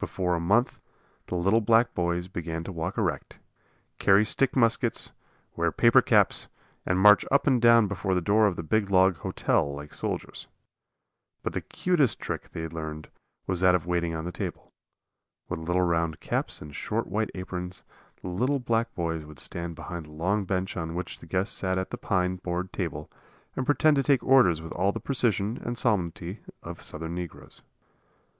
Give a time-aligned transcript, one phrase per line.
[0.00, 0.80] Before a month
[1.28, 3.38] the little black boys began to walk erect,
[4.00, 5.12] carry stick muskets,
[5.54, 6.48] wear paper caps,
[6.84, 10.48] and march up and down before the door of the big log "hotel" like soldiers.
[11.44, 13.08] But the cutest trick they learned
[13.46, 14.72] was that of waiting on the table.
[15.48, 17.84] With little round caps and short white aprons,
[18.20, 21.78] the little black boys would stand behind the long bench on which the guests sat
[21.78, 23.08] at the pine board table
[23.54, 27.62] and pretend to take orders with all the precision and solemnity of Southern negroes.